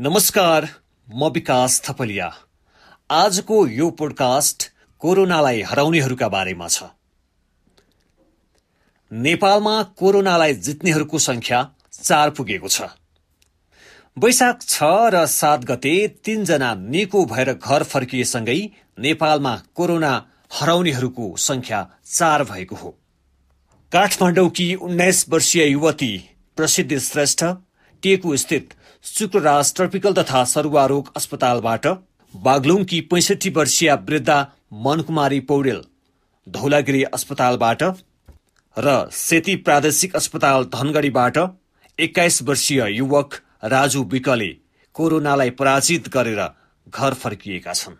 [0.00, 0.66] नमस्कार
[1.08, 2.26] म विकास थपलिया।
[3.10, 4.62] आजको यो पोडकास्ट
[4.98, 6.82] कोरोनालाई हराउनेहरूका बारेमा छ।
[9.12, 12.80] नेपालमा कोरोनालाई जित्नेहरूको संख्या चार पुगेको छ।
[14.16, 18.58] वैशाख छ र सात गते तीनजना निको भएर घर फर्किएसँगै
[18.98, 20.14] नेपालमा कोरोना
[20.60, 22.98] हराउनेहरूको संख्या चार भएको हो।
[23.92, 26.12] काठमाडौँकी उन्नाइस वर्षीय युवती
[26.56, 27.44] प्रसिद्धि श्रेष्ठ
[28.02, 28.74] टेकु स्थित
[29.04, 31.86] शुक्रराज ट्रपिकल तथा सरुवारोग अस्पतालबाट
[32.34, 34.36] बागलुङकी पैसठी वर्षीय वृद्धा
[34.86, 35.80] मनकुमारी पौडेल
[36.46, 37.82] धौलागिरी अस्पतालबाट
[38.76, 41.38] र सेती प्रादेशिक अस्पताल धनगढीबाट
[41.98, 44.48] एक्काइस वर्षीय युवक राजु विकले
[44.94, 46.42] कोरोनालाई पराजित गरेर
[46.88, 47.94] घर फर्किएका छन्।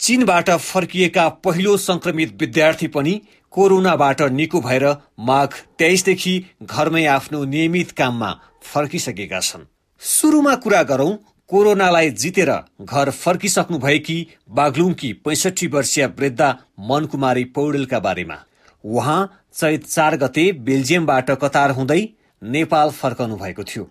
[0.00, 3.20] चीनबाट फर्किएका पहिलो संक्रमित विद्यार्थी पनि
[3.52, 4.86] कोरोनाबाट निको भएर
[5.20, 8.30] माघ तेइसदेखि घरमै आफ्नो नियमित काममा
[8.62, 9.68] फर्किसकेका छन्।
[10.02, 11.10] सुरुमा कुरा गरौं
[11.50, 12.50] कोरोनालाई जितेर
[12.82, 14.16] घर फर्किसक्नु भएकी
[14.50, 16.48] बागलुङकी पैसठी वर्षीय वृद्धा
[16.88, 18.38] मनकुमारी पौडेलका बारेमा।
[18.84, 19.20] उहाँ
[19.54, 22.00] चैत चार गते बेल्जियमबाट कतार हुँदै
[22.42, 23.88] नेपाल फर्कनु भएको थियो।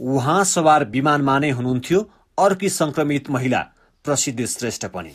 [0.00, 2.00] उहाँ सवार विमानमा नै हुनुहुन्थ्यो
[2.38, 3.60] अर्की संक्रमित महिला
[4.04, 5.14] प्रसिद्धि श्रेष्ठ पनि।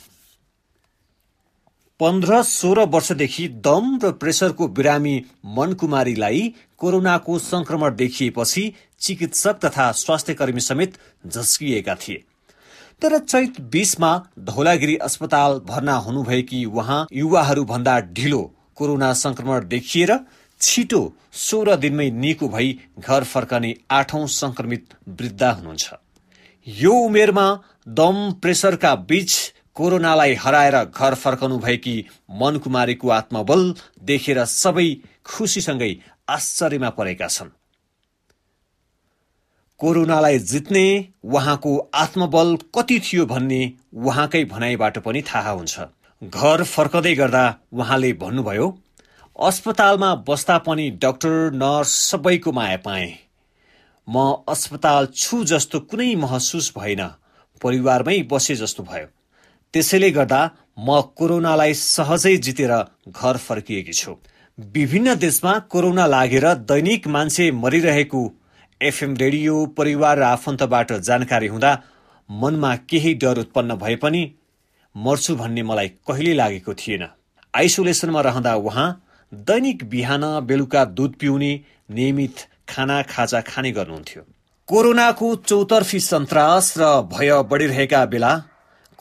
[1.99, 5.15] पन्ध्र सोह्र वर्षदेखि दम र प्रेसरको बिरामी
[5.57, 6.41] मनकुमारीलाई
[6.77, 8.63] कोरोनाको संक्रमण देखिएपछि
[9.01, 12.23] चिकित्सक तथा स्वास्थ्य कर्मी समेत झस्किएका थिए।
[13.01, 18.41] तर चैत बीसमा धौलागिरी अस्पताल भर्ना हुनुभएकी उहाँ युवाहरूभन्दा ढिलो
[18.75, 20.17] कोरोना संक्रमण देखिएर
[20.61, 21.01] छिटो
[21.39, 25.93] सोह्र दिनमै निको भई घर फर्कने आठौं संक्रमित वृद्धा हुनुहुन्छ।
[26.67, 27.47] यो उमेरमा
[27.87, 29.31] दम प्रेसरका बीच
[29.75, 31.95] कोरोनालाई हराएर घर फर्कनु भएकी
[32.41, 33.61] मनकुमारीको आत्मबल
[34.03, 34.87] देखेर सबै
[35.25, 35.91] खुसीसँगै
[36.29, 37.49] आश्चर्यमा परेका छन्।
[39.79, 40.85] कोरोनालाई जित्ने
[41.25, 43.61] उहाँको आत्मबल कति थियो भन्ने
[43.95, 45.79] उहाँकै भनाइबाट पनि थाहा हुन्छ।
[46.21, 47.43] घर फर्कदै गर्दा
[47.73, 48.67] उहाँले भन्नुभयो
[49.39, 53.11] अस्पतालमा बस्दा पनि डाक्टर नर्स सबैको माया पाएँ।
[54.07, 57.01] म अस्पताल छु जस्तो कुनै महसुस भएन।
[57.61, 59.07] परिवारमै बसे जस्तो भयो।
[59.73, 60.41] त्यसैले गर्दा
[60.79, 62.73] म कोरोनालाई सहजै जितेर
[63.09, 64.11] घर फर्किएकी छु।
[64.57, 68.21] विभिन्न देशमा कोरोना लागेर दैनिक मान्छे मरिरहेको
[68.81, 71.71] एफएम रेडियो परिवार र आफन्तबाट जानकारी हुँदा
[72.29, 74.21] मनमा केही डर उत्पन्न भए पनि
[74.95, 77.03] मर्छु भन्ने मलाई कहिले लागेको थिएन।
[77.53, 78.87] आइसोलेसनमा रहँदा उहाँ
[79.31, 81.51] दैनिक बिहान बेलुका दुध पिउने
[81.91, 84.21] नियमित खाना खाजा खाने गर्नुहुन्थ्यो।
[84.67, 88.33] कोरोनाको चौतर्फी सन्तास र भय बढिरहेका बेला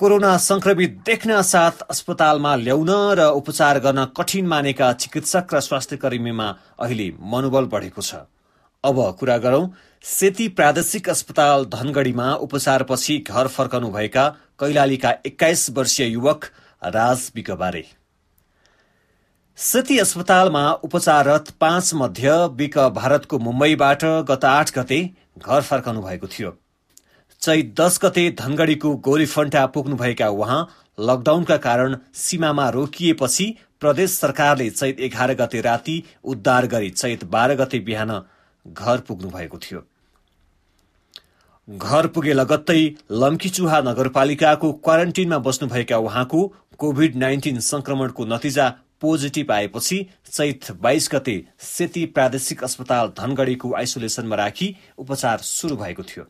[0.02, 6.46] कोरोना संक्रमित देख्न साथ अस्पतालमा ल्याउन र उपचार गर्न कठिन मानेका चिकित्सक र स्वास्थ्य कर्मीमा
[6.78, 8.14] अहिले मनोबल बढेको छ।
[8.84, 9.68] अब कुरा गरौं
[10.04, 14.26] सेती प्रादेशिक अस्पताल धनगढीमा उपचारपछि घर फर्कनुभएका
[14.60, 16.44] कैलालीका एक्काइस वर्षीय युवक
[16.82, 17.84] राज विकबारे
[19.58, 25.00] सेती अस्पतालमा उपचाररत पाँच मध्य विक भारतको मुम्बईबाट गत आठ गते
[25.38, 26.52] घर फर्कनु भएको थियो।
[27.42, 30.58] चैत दस गते धनगढीको गोरीफन्टा पुग्नुभएका उहाँ
[30.98, 33.46] लकडाउनका कारण सीमामा रोकिएपछि
[33.80, 38.10] प्रदेश सरकारले चैत एघार गते राति उद्धार गरी चैत बाह्र गते बिहान
[38.66, 39.82] घर पुग्नु भएको थियो।
[41.68, 46.46] घर पुगे लगत्तै लम्कीचुहा नगरपालिकाको क्वारेन्टिनमा बस्नुभएका उहाँको
[46.78, 48.68] कोभिड नाइन्टिन संक्रमणको नतिजा
[49.00, 49.98] पोजिटिभ आएपछि
[50.30, 51.34] चैत बाइस गते
[51.68, 56.26] सेती प्रादेशिक अस्पताल धनगढीको आइसोलेसनमा राखी उपचार शुरू भएको थियो।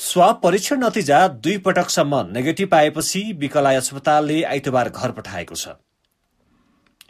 [0.00, 5.68] स्वाब परीक्षण नतिजा दुई पटकसम्म नेगेटिभ आएपछि विकलाय अस्पतालले आइतबार घर पठाएको छ।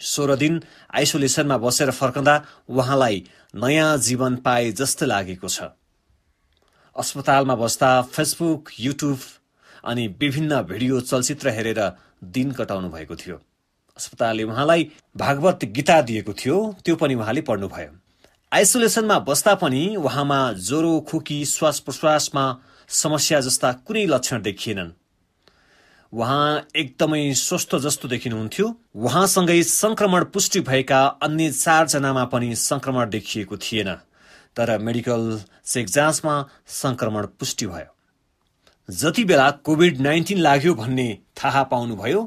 [0.02, 0.60] सोह्र दिन
[0.98, 2.34] आइसोलेसनमा बसेर फर्कँदा
[2.68, 3.22] उहाँलाई
[3.54, 5.70] नयाँ जीवन पाए जस्तो लागेको छ।
[6.96, 9.18] अस्पतालमा बस्दा फेसबुक युट्युब
[9.84, 11.80] अनि विभिन्न भिडियो चलचित्र हेरेर
[12.34, 13.36] दिन कटाउनु भएको थियो।
[13.96, 17.94] अस्पतालले उहाँलाई भागवत गीता दिएको थियो त्यो पनि उहाँले पढ्नुभयो।
[18.52, 22.44] आइसोलेसनमा बस्दा पनि उहाँमा ज्वरो खोकी श्वास प्रश्वासमा
[22.90, 24.90] समस्या जस्ता कुनै लक्षण देखिएनन्।
[26.12, 28.66] उहाँ एकदमै स्वस्थ जस्तो देखिनुहुन्थ्यो।
[28.96, 33.94] उहाँसँगै संक्रमण पुष्टि भएका अन्य चारजनामा पनि संक्रमण देखिएको थिएन।
[34.56, 35.22] तर मेडिकल
[35.64, 36.34] चेक जाँचमा
[36.66, 37.94] संक्रमण पुष्टि भयो।
[38.88, 41.06] जति बेला कोभिड नाइन्टिन लाग्यो भन्ने
[41.38, 42.22] थाहा पाउनुभयो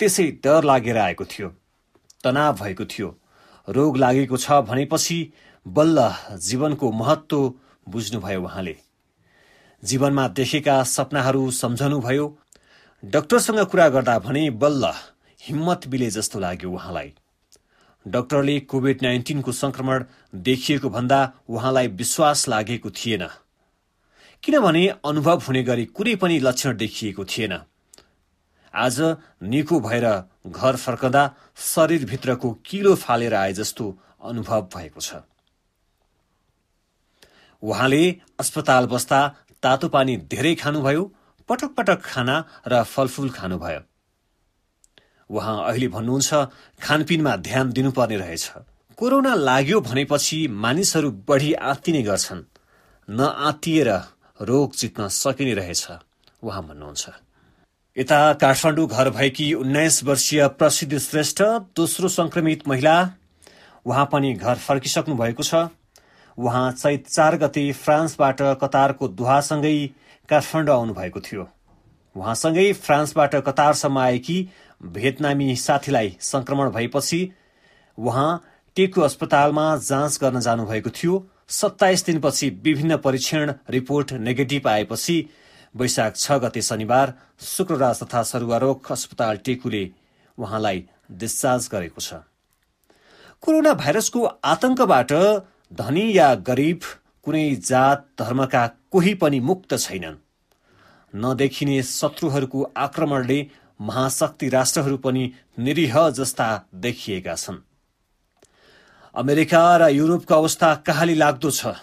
[0.00, 1.48] त्यसै डर लागेर आएको थियो।
[2.24, 3.08] तनाव भएको थियो।
[3.68, 5.18] रोग लागेको छ भनेपछि
[5.66, 6.08] बल्ल
[6.40, 7.52] जीवनको महत्व
[7.88, 8.76] बुझ्नुभयो उहाँले
[9.86, 12.26] जीवनमा देखेका सपनाहरू सम्झनुभयो
[13.02, 14.92] डाक्टरसँग कुरा गर्दा भने बल्ल
[15.40, 17.12] हिम्मत बिले जस्तो लाग्यो उहाँलाई।
[18.06, 20.04] डाक्टरले कोभिड नाइन्टिनको संक्रमण
[20.40, 23.26] देखिएको भन्दा उहाँलाई विश्वास लागेको थिएन।
[24.42, 27.58] किनभने अनुभव हुने गरी कुनै पनि लक्षण देखिएको थिएन।
[28.74, 29.00] आज
[29.42, 30.06] निको भएर
[30.46, 31.22] घर फर्कँदा
[31.66, 33.84] शरीरभित्रको किलो फालेर आए जस्तो
[34.22, 35.22] अनुभव भएको छ।
[37.62, 38.04] उहाँले
[38.40, 39.20] अस्पताल बस्दा
[39.66, 41.02] तातो पानी धेरै खानुभयो
[41.48, 42.36] पटक पटक खाना
[42.68, 43.80] र फलफूल खानुभयो।
[45.30, 46.34] उहाँ अहिले भन्नुहुन्छ
[46.80, 48.44] खानपिनमा ध्यान दिनुपर्ने रहेछ।
[48.98, 52.42] कोरोना लाग्यो भनेपछि मानिसहरू बढी आत्तिने गर्छन्।
[53.08, 53.90] नआत्तिएर
[54.40, 55.82] रोग जित्न सकिने रहेछ
[56.42, 57.04] उहाँ भन्नुहुन्छ।
[57.96, 61.42] यता काठमाडौँ घर भएकी उन्नाइस वर्षीय प्रसिद्ध श्रेष्ठ
[61.76, 62.96] दोस्रो संक्रमित महिला
[63.86, 65.54] उहाँ पनि घर फर्किसक्नु भएको छ।
[66.38, 69.76] उहाँ चैत चार गते फ्रान्सबाट कतारको दुहासँगै
[70.28, 71.48] काठमाडौँ आउनुभएको थियो।
[72.16, 74.38] उहाँसँगै फ्रान्सबाट कतारसम्म आएकी
[74.82, 77.20] भियतनामी साथीलाई संक्रमण भएपछि
[77.98, 78.30] उहाँ
[78.76, 85.16] टेकु अस्पतालमा जाँच गर्न जानुभएको थियो। सत्ताइस दिनपछि विभिन्न परीक्षण रिपोर्ट नेगेटिभ आएपछि
[85.74, 87.12] वैशाख छ गते शनिबार
[87.46, 89.84] शुक्रराज तथा सरुवारोग अस्पताल टेकुले
[90.38, 92.14] उहाँलाई डिस्चार्ज गरेको छ।
[93.42, 95.12] कोरोना भाइरसको आतंकबाट
[95.72, 96.80] धनी या गरिब
[97.24, 100.16] कुनै जात धर्मका कोही पनि मुक्त छैनन्।
[101.14, 103.38] नदेखिने शत्रुहरूको आक्रमणले
[103.80, 107.58] महाशक्ति राष्ट्रहरू पनि निरीह जस्ता देखिएका छन्।
[109.14, 111.74] अमेरिका र युरोपको अवस्था कहाली लाग्दो छ।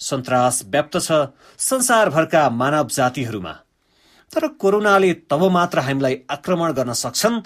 [0.00, 1.12] सन्तास व्याप्त छ
[1.58, 3.52] संसारभरका मानव जातिहरूमा।
[4.32, 7.40] तर कोरोनाले तब मात्र हामीलाई आक्रमण गर्न सक्छन्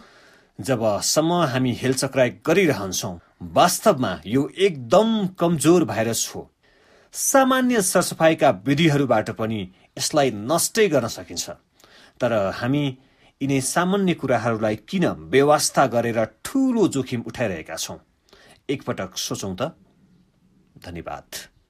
[0.58, 3.18] जबसम्म हामी हेलचक्राइ गरिरहन्छौँ
[3.54, 6.40] वास्तवमा यो एकदम कमजोर भाइरस हो।
[7.12, 9.60] सामान्य सरसफाइका विधिहरूबाट पनि
[9.98, 11.50] यसलाई नष्टै गर्न सकिन्छ।
[12.20, 12.82] तर हामी
[13.40, 17.98] यिनै सामान्य कुराहरूलाई किन व्यवस्था गरेर ठूलो जोखिम उठाइरहेका छौँ?
[18.68, 19.62] एकपटक सोचौँ त।
[20.78, 21.24] धन्यवाद।